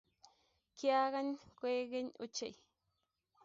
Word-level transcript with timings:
Kyagay 0.77 1.29
koek 1.57 1.85
keny 1.91 2.09
ochei 2.23 2.55